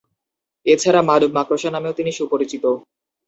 [0.65, 2.63] এছাড়া "মানব মাকড়সা" নামেও তিনি সুপরিচিত।